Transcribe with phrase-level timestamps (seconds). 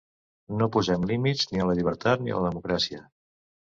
[0.61, 3.03] No posem límits ni a la llibertat ni a la democràcia.